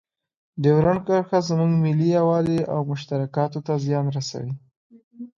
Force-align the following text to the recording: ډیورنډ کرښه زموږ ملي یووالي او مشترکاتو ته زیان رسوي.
ډیورنډ 0.63 1.01
کرښه 1.07 1.39
زموږ 1.49 1.71
ملي 1.83 2.07
یووالي 2.17 2.59
او 2.73 2.79
مشترکاتو 2.91 3.59
ته 3.65 3.73
زیان 3.85 4.05
رسوي. 4.17 4.53